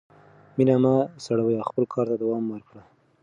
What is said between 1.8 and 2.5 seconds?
کار ته دوام